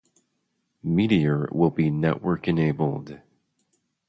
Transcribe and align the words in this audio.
Meteor 0.81 1.47
will 1.51 1.69
be 1.69 1.91
'network-enabled'. 1.91 3.21